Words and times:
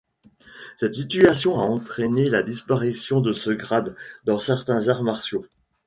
Cette 0.79 0.95
situation 0.95 1.59
a 1.59 1.63
entraîné 1.63 2.27
la 2.27 2.41
disparition 2.41 3.21
de 3.21 3.33
ce 3.33 3.51
grade 3.51 3.95
dans 4.23 4.39
certains 4.39 4.87
arts 4.87 5.03
martiaux. 5.03 5.45